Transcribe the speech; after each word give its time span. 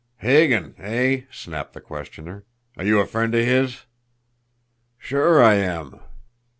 "Hagan, 0.17 0.73
eh!" 0.79 1.25
snapped 1.29 1.73
the 1.73 1.79
questioner. 1.79 2.43
"Are 2.75 2.83
you 2.83 2.99
a 2.99 3.05
friend 3.05 3.35
of 3.35 3.45
his?" 3.45 3.85
"Sure, 4.97 5.43
I 5.43 5.53
am!" 5.53 5.99